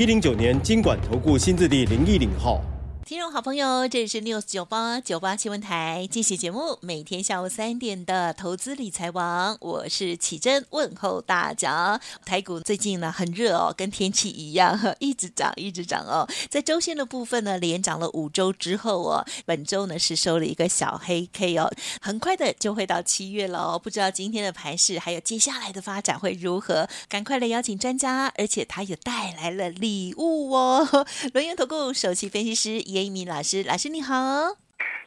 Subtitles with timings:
[0.00, 2.69] 一零九年金管投顾新字第零一零号。
[3.10, 12.00] 听众好朋友，这里是 News 九八九八新闻台，继续节目，每天下午三点的投资理财王，我是启珍，问候大家。
[12.24, 16.24] 台股最近呢很热哦，跟天气一样，一直涨，一直涨哦。
[16.48, 21.68] 在周线的部分呢，连涨了五周之后哦，本周呢是收了一个小黑 K 哦，
[22.00, 26.88] 很快的就会到七月了哦，不知道今天的盘势还有接下来的发展会如何？
[27.08, 30.86] 赶快来邀请专家，而且他也带来了礼物哦。
[31.34, 34.14] 轮源投顾首席分析师也严一民老师，老师你好。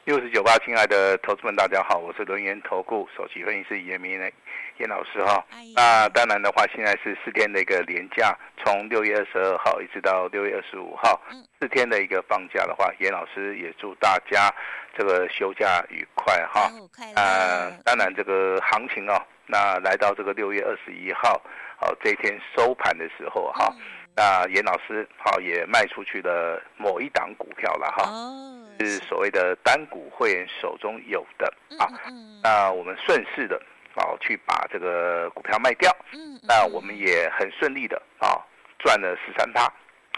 [0.05, 4.19] 六十九八，亲爱的投资们，大家好，我是轮源投顾首席分析师严一民
[4.79, 5.45] 严老师哈。
[5.75, 11.21] 那当然的话，现在是四天的一个连假，从六月二十二号一直到六月二十五号，
[11.59, 14.51] 四天的一个放假的话，严老师也祝大家
[14.97, 16.71] 这个休假愉快哈。
[17.13, 21.39] 啊，当然这个行情哦，那来到这个六月二十一号，
[21.79, 23.71] 好，这一天收盘的时候哈。
[24.15, 28.05] 那严老师好也卖出去了某一档股票了哈，
[28.79, 31.89] 是所谓的单股会员手中有的啊。
[32.43, 33.59] 那我们顺势的
[33.95, 35.91] 啊去把这个股票卖掉，
[36.47, 38.37] 那我们也很顺利的啊
[38.77, 39.63] 赚了十三趴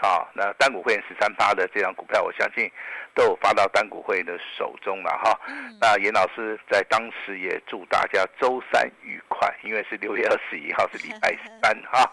[0.06, 0.28] 啊。
[0.34, 2.70] 那单股会员十三趴的这张股票，我相信
[3.14, 5.40] 都有发到单股会员的手中了哈。
[5.80, 12.12] 那严老师在当时也祝大家周三愉快，因为是六月二十一号是礼拜三哈。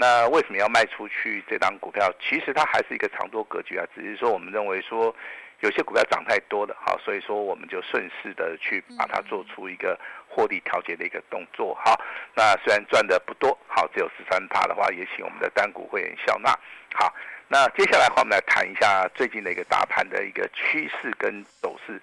[0.00, 2.08] 那为什么要卖出去这档股票？
[2.20, 5.14] 其实它还是一个长多格局啊，只是说我们认为说
[5.60, 9.98] 有些股票涨太多了，好，所以说我们就顺势的去把它做出一个
[10.28, 11.74] 获利调节的一个动作。
[11.84, 12.00] 好，
[12.34, 16.50] 那虽然赚的不多，好，只有十三趴的话，也请我们的单股会员笑纳。
[16.94, 17.12] 好，
[17.48, 22.00] 那接下来的话，我们来谈一下最近的一个大盘的一个趋势跟走势。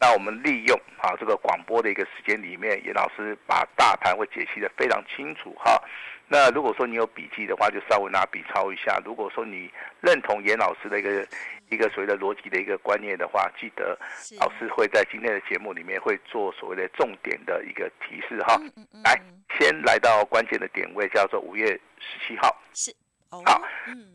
[0.00, 5.82] 那我们利用啊这个广播的一个时间里面，严老师把大盘会解析的非常清楚哈。
[6.28, 9.00] 那如果说你有笔记的话，就稍微拿笔抄一下。
[9.04, 11.26] 如果说你认同严老师的一个
[11.70, 13.98] 一个所谓的逻辑的一个观念的话，记得
[14.38, 18.60] 老师会在今天的节目里面会做所谓的重点的一个提示哈。
[19.04, 19.18] 来，
[19.58, 21.66] 先来到关键的点位，叫做五月
[21.98, 22.54] 十七号。
[22.74, 22.94] 是，
[23.30, 23.62] 好，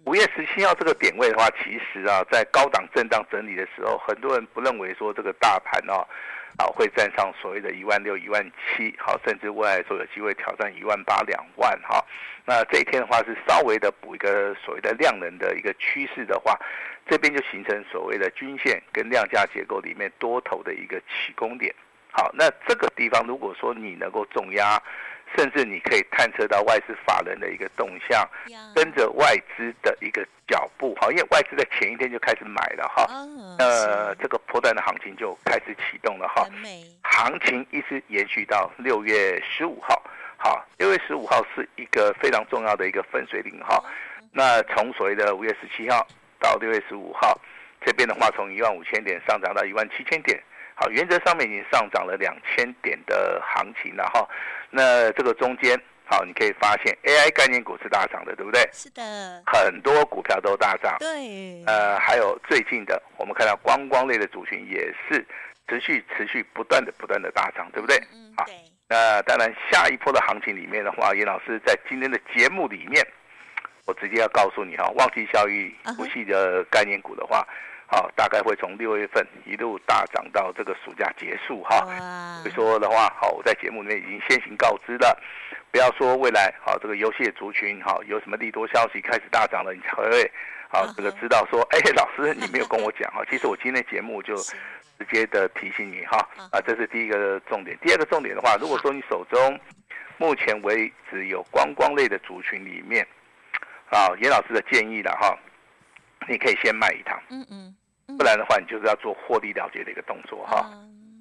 [0.06, 6.06] 五月十七号这个点位的话，其实啊，在高档震荡整理的时候，很多人不认为说这个大盘哦。
[6.56, 12.04] 啊，会站上所谓的一万六、一万七，好，甚至未来说有机会挑战一万八、两万，哈。
[12.46, 16.56] 那这一天的话是稍微的补一个所谓的量能的一个趋势的话，
[17.08, 21.74] 这边就形成所谓的均线跟量价结构里面多头的一个起攻点。
[22.12, 24.80] 好，那这个地方如果说你能够重压。
[25.36, 28.28] 甚至你可以探测到外资法人的一个动向，
[28.76, 33.08] 跟着外资的一个脚步，好，因为外资在前一天就开始买了哈，
[33.58, 36.48] 呃，这个波段的行情就开始启动了哈，
[37.04, 40.02] 行情一直延续到六月十五号，
[40.38, 43.84] 好，六月十五号是一个非常重要的一个分水岭哈，
[44.32, 46.06] 那从所谓的五月十七号
[46.40, 47.40] 到六月十五号，
[47.84, 50.42] 这边的话从一万五千点上涨到一万七千点。
[50.76, 54.28] 好，原则上面已经上涨了两千点的行情了哈。
[54.72, 58.68] 那这个中间，好，你可以发现 AI 概念股是大涨的，对不对？
[58.74, 60.98] 是的，很多股票都大涨。
[61.00, 61.64] 对。
[61.68, 65.24] 呃，还有最近的，我们看到观光类的族群也是
[65.68, 67.96] 持续持续不断的不断的大涨，对不对？
[68.12, 68.46] 嗯，好。
[68.90, 73.06] 那当然，下一波的行情里面的话，严老师在今天的节目里面，
[73.86, 77.48] 我直接要告诉你哈，旺季效益不系的概念股的话。
[77.94, 81.86] 好，大概会从六月份一路大涨到这个暑假结束哈。
[82.42, 85.16] 所以说的话，好，我在节目里面已经先行告知了，
[85.70, 90.32] 不要说未来好这个游戏的族群好有什么利多消息开始大涨了，你才会
[90.70, 93.24] 好这个知道说，哎， 老师你没有跟我讲哈。
[93.30, 96.18] 其实我今天节目就直接的提醒你哈
[96.52, 97.78] 啊，这是第一个重点。
[97.84, 99.60] 第二个重点的话，如果说你手中
[100.18, 103.08] 目前为止有观光类的族群里面，
[103.92, 105.38] 啊，严老师的建议了哈，
[106.28, 107.22] 你可以先卖一趟。
[107.30, 107.76] 嗯嗯。
[108.06, 110.70] 不然的话，你就是要做获利了结的一个动作哈。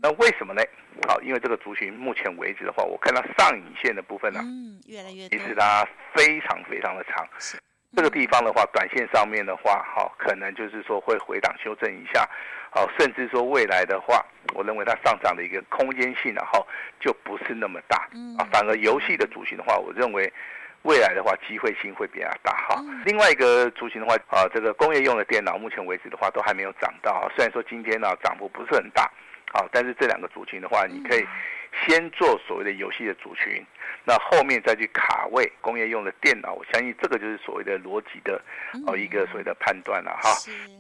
[0.03, 0.63] 那为什么呢？
[1.07, 7.27] 好，因为这个族群目前为止的话，我看到上影线的部分呢，嗯，越来越其实它非常非常的长。
[7.95, 12.29] 这个地方的话，短线上面的话，好，可能就是说会回档修正一下，
[12.71, 14.25] 好，甚至说未来的话，
[14.55, 16.67] 我认为它上涨的一个空间性然后
[16.99, 18.09] 就不是那么大。
[18.39, 20.33] 啊，反而游戏的族群的话，我认为
[20.83, 22.83] 未来的话机会性会比较大哈。
[23.05, 29.11] 另外一个族群的话啊，这个工业用的电脑目前为止的话都还没有涨到，虽然说今天呢涨幅不是很大，
[29.53, 31.25] 好，但是这两个族群的话，你可以
[31.87, 33.65] 先做所谓的游戏的族群，
[34.05, 38.43] 那后面再去卡位工业用的电脑，我相信这个就是所谓的逻辑的
[38.87, 40.31] 哦一个所谓的判断了哈。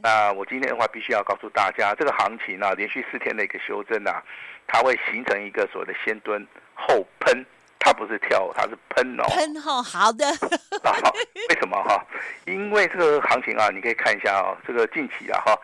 [0.02, 4.20] 那我今天的话必须要告诉大家，这个行情呢连续四天的一个修正啊，
[4.66, 6.44] 它会形成一个所谓的先蹲
[6.74, 7.46] 后喷。
[7.84, 9.24] 它不是跳，它是喷哦。
[9.28, 10.24] 喷哦，好的。
[10.86, 11.12] 啊，好，
[11.48, 12.00] 为什么哈？
[12.46, 15.58] 因为这个行情啊，你可以看一下啊，这个近期啊哈，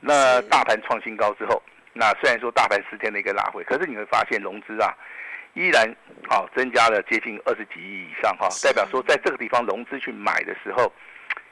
[0.00, 1.62] 那大盘创新高之后，
[1.94, 4.94] 那虽然说大盘十天的一个拉回，可是你会发现融资啊，
[5.54, 5.88] 依然
[6.28, 10.92] 啊增加了接近二十几亿以上哈，代表说在这个地方融资去买的时候，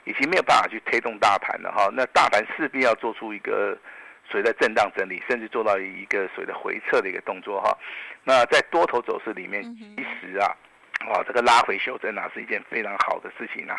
[0.04, 1.88] 已经没有办法去推动大盘了哈。
[1.94, 3.74] 那大盘势必要做出一个。
[4.30, 7.76] 随着震荡整理，甚至做到一个所谓的回撤的一个动作哈，
[8.22, 9.62] 那在多头走势里面，
[9.96, 10.46] 其实啊，
[11.00, 13.76] 啊这个拉回修正啊是一件非常好的事情啊，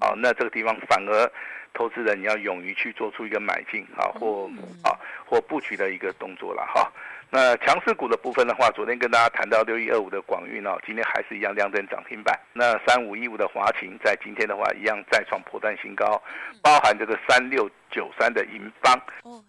[0.00, 1.32] 好，那这个地方反而
[1.72, 4.50] 投资人你要勇于去做出一个买进啊或
[4.82, 4.92] 啊
[5.24, 6.92] 或布局的一个动作了哈。
[7.34, 12.38] 那强势股的部分的话，昨天跟大家谈到六一二五的广运哦，今天还是一样亮灯涨停板。
[12.52, 16.22] 那三五一五的华勤在今天的话一样再创破断新高，
[16.62, 18.96] 包含这个三六九三的银邦，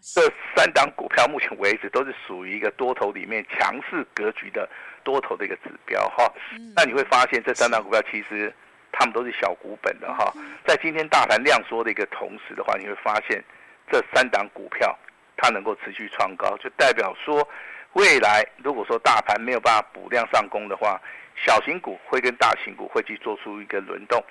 [0.01, 0.19] 这
[0.55, 4.67] 三档股票目前为止都是属于一个多头里面强势格局的
[5.03, 6.27] 多头的一个指标哈。
[6.75, 8.51] 那你会发现这三档股票其实
[8.91, 10.33] 他们都是小股本的哈，
[10.65, 13.43] 在今天大盘量缩的一个同时的话，你会发现
[13.91, 14.97] 这三档股票
[15.37, 17.47] 它能够持续创高，就代表说。
[17.95, 21.01] 未来如果说大盘没有办法补量上攻的话，
[21.35, 24.21] 小型股会跟大型股会去做出一个轮动。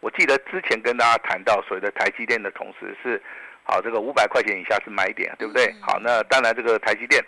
[0.00, 3.20] 我记得之前跟大家谈到所谓的台积电的同时是，
[3.62, 5.74] 好这个五百块钱以下是买点，对不对？
[5.80, 7.24] 好，那当然这个台积电，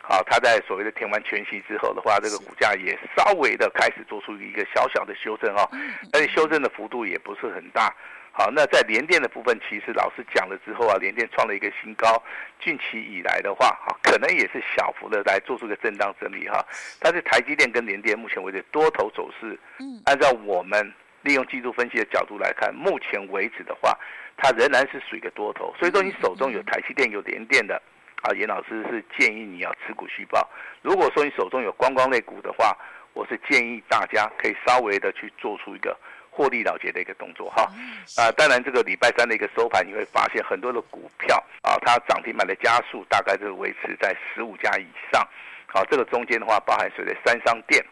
[0.00, 5.68] 好它在所谓的填完全息之后的话，这个股价也稍微的开始做出一个小小的修正哦，
[6.12, 7.92] 而且修正的幅度也不是很大。
[8.32, 12.22] 好，那在联电的部分，其实老师讲了之后啊，联电创了一个新高。
[12.62, 16.64] 近期以来的话，哈，可能也是小幅的来做出个震荡整理哈。
[17.00, 20.92] 但是台积电跟联电目前为止多头走势，嗯，按照我们
[21.22, 23.98] 利用技术分析的角度来看，目前为止的话，
[24.36, 25.74] 它仍然是属于一个多头。
[25.78, 27.82] 所以说，你手中有台积电、有联电的，
[28.22, 30.48] 啊，严老师是建议你要持股续报。
[30.82, 32.76] 如果说你手中有观光类股的话，
[33.12, 35.98] 我是建议大家可以稍微的去做出一个。
[36.40, 37.70] 获利了结的一个动作哈，
[38.16, 45.22] 啊，当然这个礼拜三的一个收盘，你会发现很多的股票啊，它涨停板的加速大概就是维持在十五家以上，
[45.66, 47.84] 好，这个中间的话包含谁的三商店，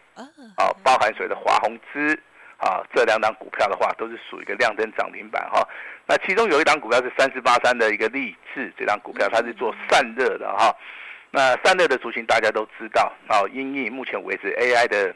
[0.57, 2.19] 啊，包含谁的华宏资，
[2.57, 5.69] 啊，这两档股票的话都是属于一个亮灯涨停板哈，
[6.07, 10.75] 那其中有一档股票是三四八三的一个励志，这档股票它是做散热的哈，
[11.31, 15.15] 那散热的族群大家都知道，啊，因应目前为止 AI 的。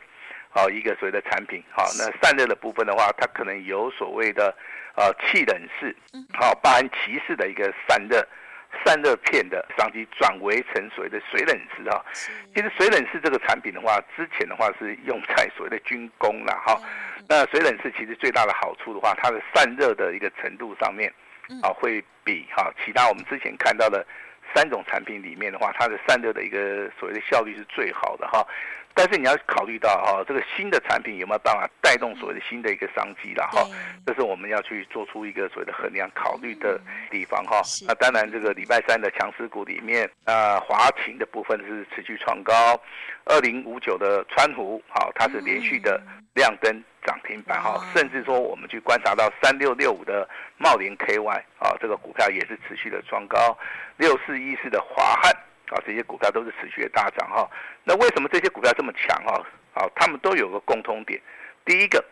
[0.54, 4.54] 好，一个所谓的产品，好，那散热的部分的话，它可能有所谓的
[4.94, 5.96] 呃气冷式，
[6.34, 8.22] 好，包含骑士的一个散热
[8.84, 12.04] 散热片的商机转为成所谓的水冷式啊。
[12.54, 16.78] 其实水冷式这个产品的话，之前的话是用在所谓的军工了哈。
[17.26, 21.10] 那水冷式其实最大的好处的话，它的散热的一个程度上面，
[21.62, 24.06] 啊，会比哈其他我们之前看到的
[24.54, 28.46] 三种产品里面的话，它的散热的一个所谓的效率是最好的哈。
[28.94, 33.66] 但是你要考虑到哈，这个新的产品有没有办法带动所谓的新的一个商机了哈？
[34.06, 36.80] 这是我们要去做出一个所谓的衡量考虑的
[37.10, 37.62] 地方哈。
[37.86, 42.54] 那当然，这个礼拜三的强势股里面，啊，华勤的部分是持续创高，
[43.24, 46.00] 二零五九的川湖，好，它是连续的
[46.34, 46.70] 亮灯
[47.06, 53.56] 涨停板哈，甚至说我们去观察到三六六五的茂林 KY 啊，这个股票也是持续的创高，
[53.96, 55.34] 六四一四的华汉。
[55.72, 57.48] 啊，这些股票都是持续的大涨哈。
[57.82, 59.42] 那为什么这些股票这么强哈？
[59.74, 61.18] 啊，他们都有个共通点。
[61.64, 62.04] 第一个，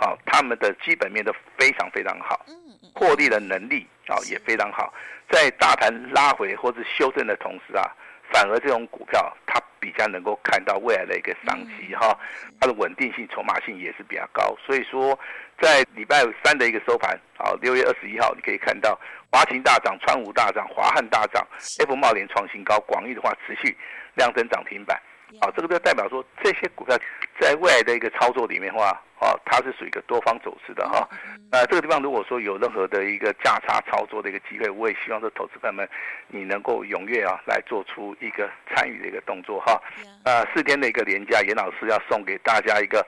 [0.00, 2.46] 啊，他们的基本面都非常非常好，
[2.94, 4.94] 获利的能力啊也非常好。
[5.30, 7.84] 在大盘拉回或是修正的同时啊，
[8.32, 12.18] 反而这种股票它比较能够看到未来的一个商机哈。
[12.60, 14.56] 它的稳定性、筹码性也是比较高。
[14.64, 15.18] 所以说，
[15.60, 18.98] 在礼拜三的一个收盘，啊，六月二十一号，你可以看到。
[19.32, 21.42] 华勤大涨，川湖大涨，华汉大涨
[21.80, 23.74] ，F 茂联创新高，广义的话持续
[24.14, 25.00] 量增涨停板。
[25.40, 26.94] 好，这个就代表说这些股票
[27.40, 31.08] 在未来的一个操作里面的话，啊，它是属于一个多方走势的哈。
[31.50, 35.88] 那这个地方如果说有任何的一个价差操作的一个机会，我也希望说投资朋友们
[36.28, 39.80] 你能够踊跃啊来做出一个参与的一个动作哈。
[40.26, 43.02] 呃，四天的一个连假，严老师要送给大家一个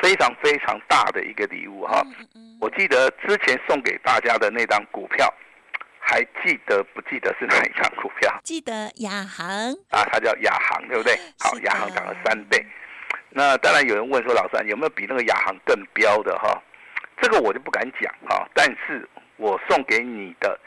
[0.00, 2.00] 非常非常大的一个礼物哈。
[2.60, 5.34] 我记得之前送给大家的那张股票。
[6.06, 8.38] 还记得不记得是哪一张股票？
[8.44, 9.48] 记得亚航
[9.90, 11.18] 啊，它叫亚航，对不对？
[11.38, 12.62] 好，亚航涨了三倍。
[13.30, 16.62] 那当然有人问说，老三有没有比那个亚航更标的哈？
[17.22, 18.46] 这个我就不敢讲哈。
[18.54, 20.60] 但是我送给你的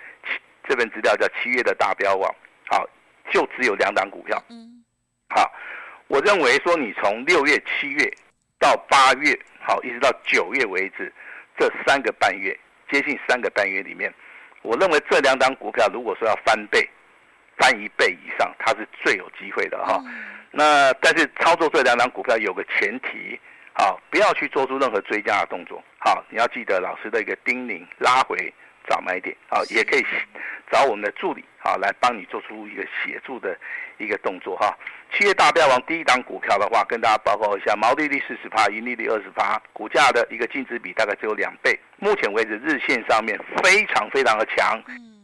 [0.68, 2.34] 这份资料叫七月的大标网，
[2.70, 2.84] 好，
[3.32, 4.44] 就只有两档股票。
[4.50, 4.84] 嗯，
[5.30, 5.50] 好，
[6.08, 8.12] 我认为说你从六月、七月
[8.60, 11.14] 到八月，好，一直到九月为止，
[11.58, 12.58] 这三个半月，
[12.92, 14.14] 接近三个半月里面，
[14.68, 16.88] 我认为这两档股票如果说要翻倍。
[17.60, 20.00] 翻一倍以上，它是最有机会的哈。
[20.52, 23.40] 那但是操作这两档股票有个前提，
[23.74, 25.84] 好，不要去做出任何追加的动作。
[25.98, 28.54] 好，你要记得老师的一个叮咛，拉回
[28.88, 29.36] 找买点。
[29.50, 30.06] 啊，也可以
[30.72, 33.58] 找我们的助理，啊，来帮你做出一个协助的
[33.98, 34.76] 一个动作哈。
[35.14, 41.80] 七月大标王第一档股票的话，跟大家报告一下，毛利率四十趴，盈利率二十趴，股价的一个净值比大概只有两倍。
[41.98, 44.82] 目前为止，日线上面非常非常的强。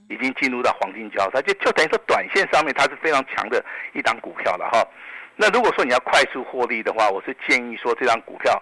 [0.10, 4.86] 已经进入到黄金交叉，就就等于说短线上面它是非常强的一档股票了哈。
[5.36, 8.62] 那如果说你要快速获利的话，我是建议说这档股票，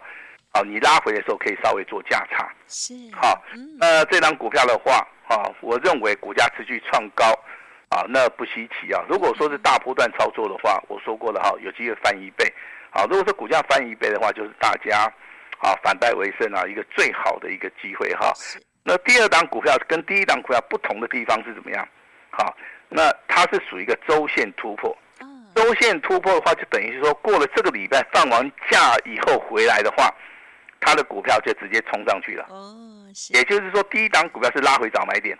[0.51, 2.49] 啊，你拉回的时候可以稍微做价差。
[2.67, 2.93] 是。
[3.13, 3.41] 好，
[3.79, 7.25] 那这档股票的话，啊，我认为股价持续创高，
[7.89, 9.01] 啊，那不稀奇啊。
[9.07, 12.45] 如果说是大波段操作的话，我说过了哈，有机会翻一倍。
[12.89, 15.09] 好，如果说股价翻一倍的话，就是大家
[15.59, 18.33] 啊反败为胜啊，一个最好的一个机会哈。
[18.83, 21.87] 那第二档股票跟第一档股票不同的地方是怎么样？
[22.29, 22.53] 好，
[22.89, 24.93] 那它是属于一个周线突破。
[25.53, 30.13] 周线突破的话，就等于是说过了这个礼拜放完假以后回来的话，
[30.81, 32.45] 它的股票就直接冲上去了。
[32.49, 32.75] 哦，
[33.29, 35.37] 也就是说，第一档股票是拉回早买点，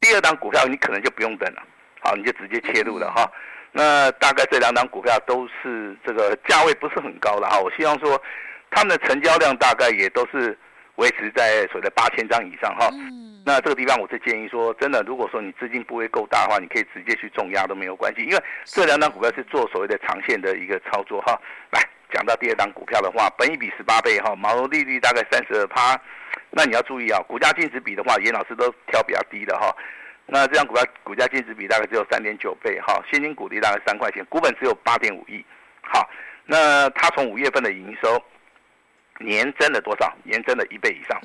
[0.00, 1.62] 第二档股票你可能就不用等了，
[2.02, 3.28] 好，你就直接切入了哈。
[3.72, 7.58] 那大概这两档股票都是这个价位不是很高了哈。
[7.58, 8.22] 我希望说，
[8.70, 10.56] 他们的成交量大概也都是。
[10.96, 21.40] 维持在所谓的八千张以上哈，嗯那这个地方我是建议说，真的，如果说你资金部位够大的话，你可以直接去重压都没有关系，因为这两档股票是做所谓的长线的一个操作哈。
[21.70, 21.80] 来
[22.12, 26.00] 讲到第二档股票的话，本益比十八倍哈，毛利率大概三十二趴，
[26.50, 29.74] 那你要注意啊，股价净值比的话，严老师都挑比较低的哈。
[30.26, 35.44] 那这张股票股价净值比大概只有三点九倍哈，现金股利大概三块钱，股本只有八点五亿。
[35.80, 36.08] 好，
[36.44, 38.22] 那它从五月份的营收。
[39.18, 40.12] 年增了多少？
[40.24, 41.20] 年增了一倍以上，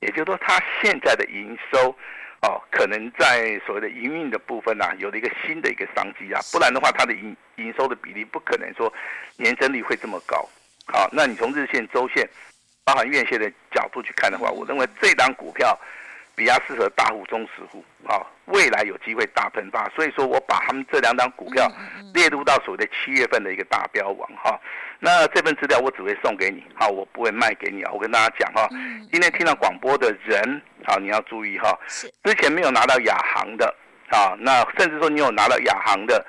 [0.00, 1.96] 也就是说，它现在的营收，
[2.42, 8.92] 哦，可能在所谓的营运的部分啊，有了一个新的一个商机啊，不然的话，它的营营收的比例不可能说
[9.36, 10.48] 年增率会这么高。
[10.86, 12.28] 好，那你从日线、周线，
[12.84, 15.78] 包含月线的角度去看的话，我认为这档股票。
[16.40, 21.70] 比较适合大户、中实户，啊，未来有机会大喷发，所以说我把他们这两档股票
[22.14, 24.58] 列入到所谓的七月份的一个大标王哈。
[25.00, 27.92] 那这份资料我只会送给你，好，我不会卖给你啊。
[27.92, 28.66] 我跟大家讲哈，
[29.12, 31.78] 今天听到广播的人，好，你要注意哈，
[32.24, 33.76] 之前没有拿到亚航的，
[34.08, 36.24] 啊，那甚至说你有拿到亚航的，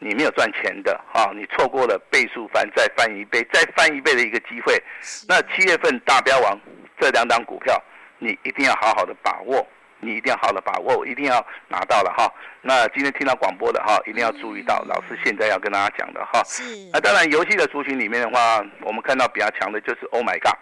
[0.00, 4.74] 你没有赚钱的，啊，你错过了倍数翻再翻一倍再翻一倍的一个机会。
[5.28, 6.58] 那七月份大标王
[6.98, 7.80] 这两档股票。
[8.22, 9.66] 你一定要好好的把握，
[9.98, 12.32] 你一定要好好的把握，一定要拿到了哈。
[12.60, 16.40] 那今天听到广播的哈，一定要注意到，老师现在要跟大家讲的哈。
[16.44, 16.62] 是。
[16.92, 20.54] 那当然，游戏的族群里面的话，我们看到比较强的就是 Oh My God，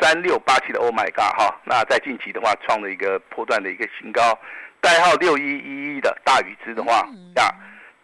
[0.00, 1.54] 三六八七的 Oh My God 哈。
[1.64, 4.38] 那在近期的话，创了一个波段的一个新高，
[4.80, 7.52] 代号六一一一的大禹之的话，呀，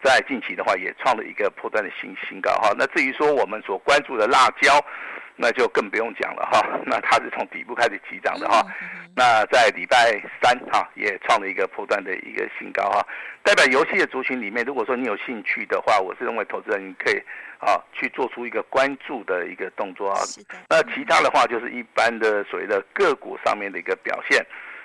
[0.03, 2.73] 在近期的话也创了一个破断的新新高哈。
[2.77, 4.73] 那至于说我们所关注的辣椒。
[5.35, 8.63] 那就更不用讲了哈， 那它是从底部开始起涨的哈，
[9.15, 13.03] 那在礼拜三哈也创了一个破断的一个新高哈，
[13.41, 17.15] 代表游戏的族群里面，如果说你有兴趣的话，我是认为投资人你可以
[17.57, 20.21] 啊去做出一个关注的一个动作啊，
[20.69, 24.39] 那其他的话就是一般的所谓的个股上面的一个表现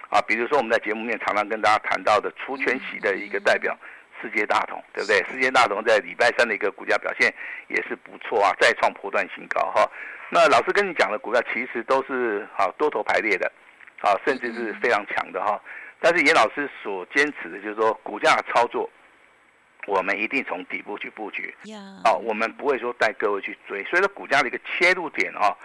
[0.08, 3.78] 啊，比如说我们在节目面常常跟大家谈到的除权息的一个代表。
[4.20, 5.22] 世界大同，对不对？
[5.30, 7.32] 世界大同在礼拜三的一个股价表现
[7.68, 9.90] 也是不错啊，再创波段新高哈。
[10.30, 13.50] 那老师跟你讲的股票其实都是好多头排列的，
[14.00, 15.60] 啊，甚至是非常强的哈。
[16.00, 18.88] 但是严老师所坚持的就是说，股价操作，
[19.86, 21.52] 我们一定从底部去布局，
[22.04, 23.82] 啊，我们不会说带各位去追。
[23.84, 25.56] 所以说，股价的一个切入点啊，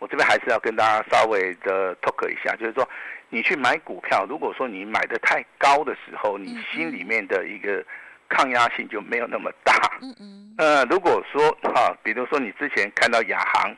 [0.00, 2.88] 我这边还是要跟大家稍微的 talk 一下，就是说。
[3.32, 7.80] 你去买股票，如果说你买的太高的时候，你心里面的一个
[8.28, 9.72] 抗压性就没有那么大。
[10.02, 10.54] 嗯嗯。
[10.58, 13.70] 呃，如果说啊，比如说你之前看到亚航，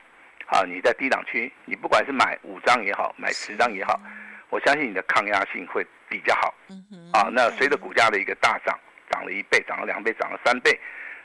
[0.46, 4.00] 啊，你在低档区，你不管是买五张也好，买十张也好，
[4.48, 6.54] 我相信你的抗压性会比较好。
[6.70, 7.10] 嗯嗯。
[7.12, 10.80] 啊，那随着股价的一个大涨，涨了一倍，涨了两倍，涨了三倍。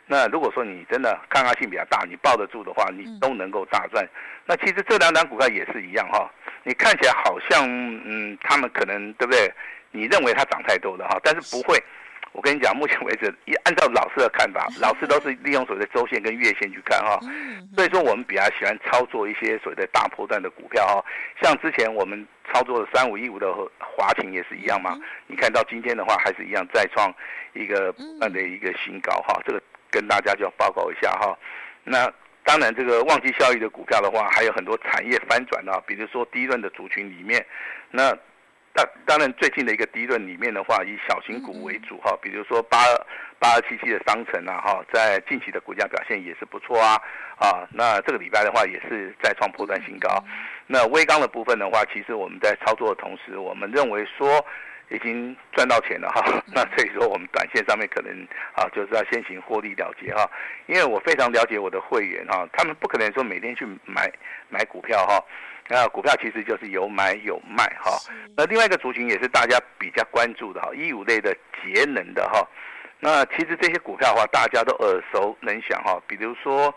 [0.08, 4.08] 那如果说你真的抗压性比较大，你抱得住的话，你都能够大赚。
[4.46, 6.32] 那其实这两档股票也是一样哈，
[6.64, 9.52] 你看起来好像嗯，他们可能对不对？
[9.92, 11.82] 你认为它涨太多了哈，但是不会，
[12.34, 17.20] 我跟你讲，目前为止，一按照老师的看法， 老师都是利用所谓的周线跟月线去看哈。
[17.76, 21.04] 所以说，我们比较喜欢操作一些所谓的大波段的股票哈。
[21.42, 24.98] 像之前我们操作的三五一五的华勤也是一样嘛。
[25.26, 27.12] 你看到今天的话，还是一样再创
[27.54, 29.42] 一个慢的一个新高哈。
[29.46, 31.38] 这个跟大家就报告一下哈。
[31.84, 32.12] 那
[32.44, 37.46] 当然，这个旺季效益的股票的话，还有很多产业翻转啊，比如说低润的族群里面，
[37.92, 38.18] 那。
[38.74, 42.78] 当当然，最近的一个低润里面的话，以小型股为主哈，比如说八
[43.40, 46.94] 八二七七的商城啊哈，在近期的股价表现也是不错啊
[47.40, 50.24] 啊，那这个礼拜的话也是再创波段新高。
[50.68, 54.46] 那微刚的部分的话，其实我们在操作的同时，我们认为说
[54.90, 58.12] 已经赚到钱了哈，那所以说我们短线上面可能
[58.54, 60.30] 啊就是要先行获利了结哈，
[60.68, 64.12] 因为我非常了解我的会员哈，他们不可能说每天去买
[64.50, 65.24] 买股票哈。
[65.70, 67.92] 那股票其实就是有买有卖哈，
[68.38, 72.48] 那另外一个族群也是大家比较关注的哈，一五类的节能的哈，
[73.02, 76.74] 那其实这些股票的话，大家都耳熟能详哈，比如说，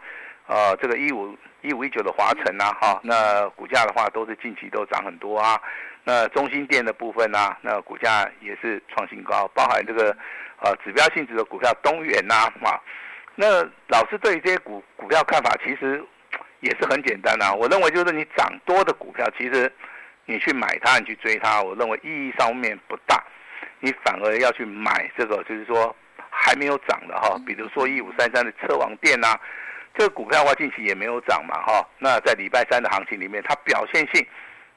[0.49, 5.63] 呃，这个一五一五一九的华晨呐哈，那股价的话都是近期都涨很多啊，
[6.05, 10.17] 那中心店的部分呐，那股价也是创新高，包含这个
[10.63, 12.81] 呃指标性质的股票东元呐啊，
[13.35, 16.05] 那老师对于这些股股票看法其实。
[16.63, 19.73] 也是很简单啊，我认为就是你涨多的股票，其实
[20.27, 23.25] 你去买它，你去追它，我认为意义上面不大，
[23.79, 25.97] 你反而要去买这个，就是说
[26.29, 29.29] 还没有涨的哈，比如说一五三三的车王店呐，
[29.97, 34.27] 这个股票的话近期也没有涨嘛哈，那在礼拜三的行情里面，它表现性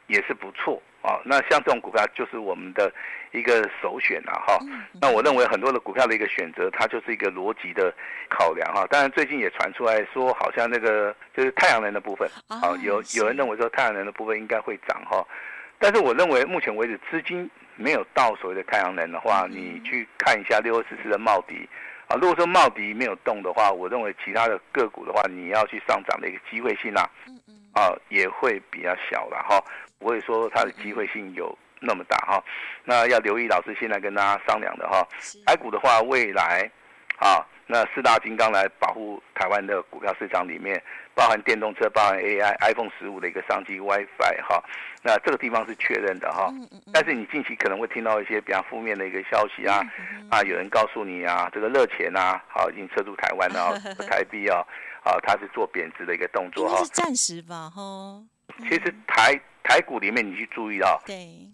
[0.08, 0.82] 也是不错。
[1.03, 2.91] 啊，那像这种股票就是我们的
[3.31, 4.57] 一个首选了哈。
[5.01, 7.93] 那我认为很多的股票的一个选择，它就是一个逻辑的
[8.29, 8.88] 考量哈。
[8.89, 15.22] 当然最近也传出来说，好像那个就是太阳能的部分，啊，有有人认为说太阳能的部分应该会涨哈。
[15.77, 21.67] 但是我认为目前为止资金没有到所谓的太阳能的话，你去看一下六二四四的茂迪
[22.07, 27.10] 啊，如果说茂迪没有动的话，我认为其他的个股的话，你要去上涨的一个机会性啊，
[27.74, 29.63] 啊也会比较小了哈。
[30.00, 32.44] 不会说它的机会性有那么大哈，
[32.84, 35.08] 那要留意老师现在跟大家商量的哈，
[35.46, 36.70] 台股的话未来，
[37.20, 40.81] 啊，那四大金刚来保护台湾的股票市场里面，
[41.16, 44.62] 包含电动车、包含 AI、iPhone 十五的一个商机 WiFi 哈，
[45.01, 46.51] 那这个地方是确认的哈，
[46.92, 49.81] 但是你近期可能会听到一些比较负面的一个消息啊，
[50.29, 54.62] 啊，有人告诉你啊，这个热钱啊，好已经撤出台湾了， 台币啊，
[55.03, 58.24] 啊，它是做贬值的一个动作哈，是暂时吧哈，
[58.61, 59.39] 其实台。
[59.66, 61.50] 台股里面，你去注意到，对，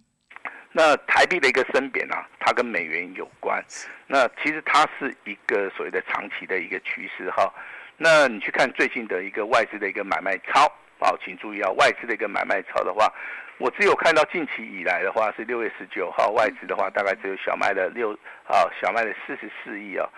[0.72, 3.64] 那台币的一个升贬啊，它跟美元有关。
[4.08, 7.54] 那其实它是一个所谓的长期的一个趋势哈。
[7.98, 10.68] 那你去看最近的一个外资的一个买卖超，
[11.00, 13.14] 好，请注意啊，外资的一个买卖超的话，
[13.60, 18.12] 我只有看到近期以来的话是六月十九号，外资的话大概只有小麦的六
[18.48, 20.10] 啊，小麦的四十四亿啊，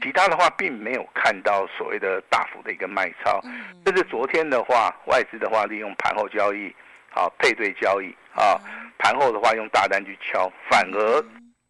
[0.00, 3.40] 其他的话并没有看到所谓的大幅的一个卖超。
[3.84, 6.74] 甚至昨天的话，外资的话利用盘后交易。
[7.14, 8.58] 啊，配对交易啊，
[8.98, 11.22] 盘后的话用大单去敲，反而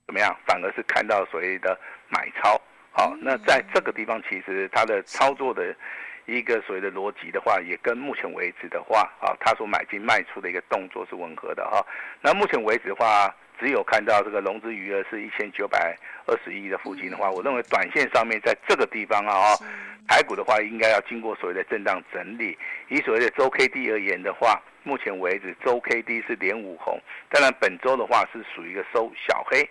[0.06, 0.34] 怎么样？
[0.46, 2.58] 反而是看到所谓的买超。
[2.92, 5.76] 好，那在这个地方，其实它的操作的
[6.26, 11.84] 一个所谓的逻辑的话，也跟目前为止的话啊，它所买进卖出的一个动作是吻合的哈。
[12.20, 19.54] 那目前为止的话，只有看到这个融资余额是一千九百二十亿的附近的话，我认为短线上面在这个地方啊，
[20.08, 22.56] 台股的话应该要经过所谓的震荡整理。
[22.88, 24.60] 以所谓的周 K D 而言的话。
[24.86, 29.66] 目前为止，周 K D 是连五红，当然本周的话是属于一个收小黑。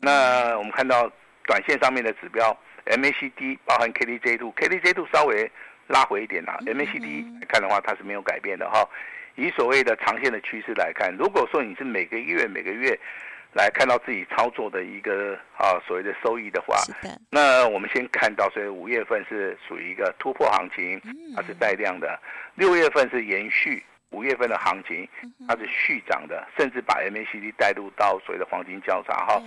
[0.00, 1.08] 那我们看到
[1.46, 2.50] 短线上面的指标
[2.86, 5.48] M A C D 包含 K D J 度，K D J 度稍微
[5.90, 6.58] 拉回一点啊。
[6.64, 8.88] M A C D 来看的话，它是没有改变的哈。
[9.36, 12.98] 以所谓的长线的趋势来看，如果说你是每个月每个月
[13.52, 16.76] 来看到自己操作的一个啊所谓的收益的话，
[17.30, 21.00] 那我们先看到，所以五月份是属于一个突破行情，
[21.36, 22.18] 它是带量的。
[22.54, 23.82] 六月份是延续。
[24.12, 25.08] 五月份的行情，
[25.46, 29.40] 它是续涨的，甚至把 MACD 带入到所谓的黄金交叉哈。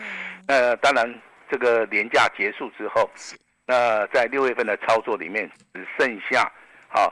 [0.47, 1.13] 那当然，
[1.51, 3.09] 这个连假结束之后，
[3.65, 6.51] 那在六月份的操作里面，只剩下
[6.89, 7.11] 哈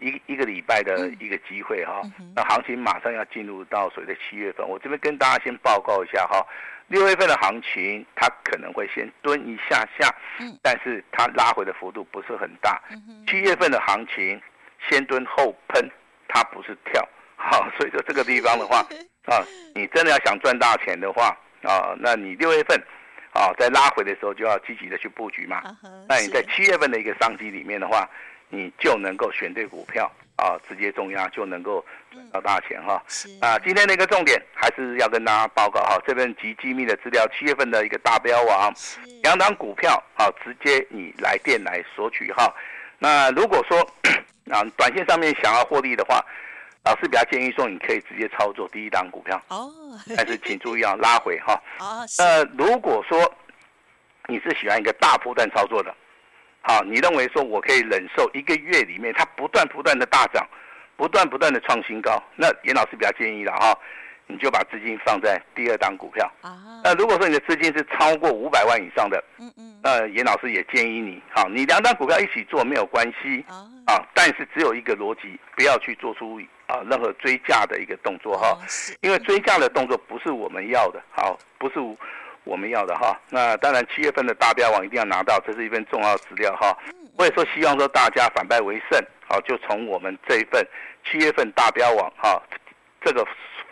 [0.00, 2.02] 一一个礼拜的一个机会哈。
[2.34, 6.46] 那行情马上要进入到所谓的七月份，我这边跟大家先报告一下哈。
[6.88, 10.14] 六月份的行情，它可能会先蹲一下下，
[10.62, 12.80] 但是它拉回的幅度不是很大。
[13.26, 14.40] 七月份的行情，
[14.88, 15.90] 先蹲后喷。
[16.30, 18.80] 它不是跳，好，所以说这个地方的话，
[19.24, 19.40] 啊，
[19.74, 22.78] 你真的要想赚大钱的话，啊，那你六月份，
[23.38, 25.62] 啊，在拉回的时候就要积极的去布局嘛。
[26.08, 28.08] 那你在七月份的一个商机里面的话，
[28.48, 33.00] 你就能够选对股票，啊，直接重压就能够赚到大钱哈。
[33.06, 38.74] 是啊，今天的一个重点还是要跟大家报告哈，这份极机密的资料，七月份的一个大标王，
[39.22, 42.52] 两档股票啊，直接你来电来索取哈。
[42.98, 43.78] 那如果说
[44.50, 46.24] 啊，短线上面想要获利的话，
[46.88, 49.70] 老师比较建议说，你可以直接操作第一档股票哦，
[50.16, 51.62] 但是请注意啊，拉回哈。
[51.80, 53.30] 哦，呃，如果说
[54.26, 55.94] 你是喜欢一个大波段操作的。
[56.62, 60.46] 好，你认为说我可以忍受一个月里面它不断不断的大涨，
[60.96, 63.78] 不断不断的创新高，那严老师比较建议了哈，
[64.28, 66.56] 你就把资金放在第二档股票啊。
[66.84, 73.44] 那如果说你的资金是超过五百万以上的，嗯嗯，那严老师也建议你，好，你两档股票一起做没有关系
[73.86, 78.56] 啊，但是只有一个逻辑，不要去做出啊任何追价的一个动作哈，
[79.00, 81.74] 因为追价的动作不是我们要的，好，不是。
[82.44, 86.74] 我们要的哈，那当然七月份的大标王一定要拿到，这是一份重要资料哈。
[87.18, 90.66] 我也说希望说大家反败为胜，好，就从我们这一份
[91.04, 92.42] 七月份大标王哈，
[93.02, 93.22] 这个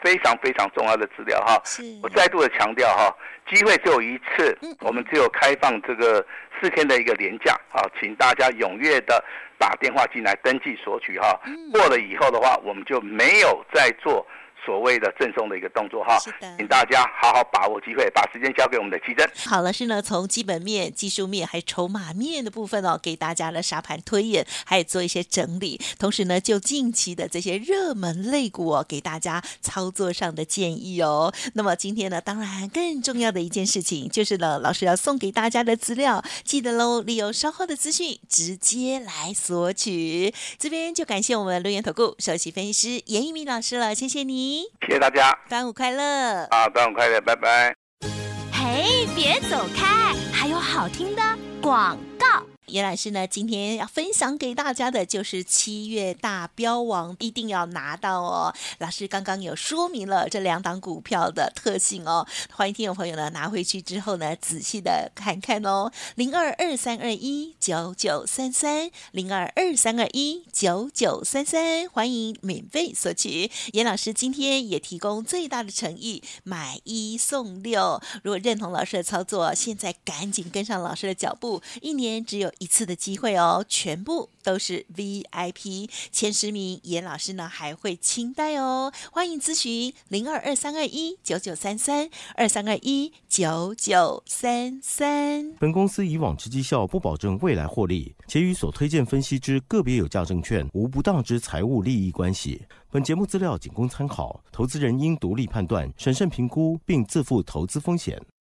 [0.03, 1.61] 非常非常重要的资料哈。
[2.03, 3.15] 我再度的强调哈，
[3.51, 6.25] 机会只有一次，我们只有开放这个
[6.61, 9.23] 四天的一个连假啊，请大家踊跃的
[9.59, 11.41] 打电话进来登记索取哈。
[11.73, 14.27] 过了以后的话，我们就没有再做。
[14.65, 19.29] 所谓的赠送的一个动作哈，是的，请大家好好把握机会，把时间交给我们的奇珍。
[19.47, 25.81] 好，老师呢，从基本面、技术面还有筹码面的部分哦，给大家的沙盘推演，还有做一些整理。
[25.99, 31.33] 同时呢，就近期的这些热门类股哦，给大家操作上的建议哦。
[31.55, 40.35] 那么今天呢，当然更重要的一件事情就是呢，老师要送给大家的资料，记得喽，利用稍后的资讯直接来索取。
[40.59, 44.63] 这边就感谢我们留言投顾首席分析师严一鸣老师了，谢谢你。
[44.87, 46.45] 谢谢大家，端午快乐！
[46.51, 47.75] 啊，端午快乐，拜拜。
[48.53, 51.23] 嘿，别走开，还有好听的
[51.61, 52.27] 广告。
[52.67, 58.53] 严老师呢，今天要分享给大家的就是七月大标王，一定要拿到哦。
[58.79, 65.93] 老师刚刚有说明了这两档股票的特性哦，欢迎听众朋友呢拿回去之后呢，仔细的看看哦。
[66.17, 73.49] 零二二三二一九九三三，零二二三二一九九三三，欢迎免费索取。
[73.75, 78.03] 严老师今天也提供最大的诚意，买一送六。
[78.25, 95.53] 如果认同老师的操作，现在赶紧跟上老师的脚步，一年只有一次的机会哦，全部都是 VIP 前十名，严老师呢还会清代哦，欢迎咨询零二二三二一九九三三二三二一九九三三。
[95.55, 102.63] 本公司以往之绩效不保证未来获利，且与所推荐分析之个别有价证券无不当之财务利益关系。
[102.91, 108.19] 本节目资料仅供参考，投资人应独立判断、审慎评估，并自负投资风险。